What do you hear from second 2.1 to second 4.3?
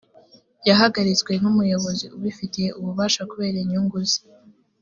ubifitiye ububasha kubera inyungu ze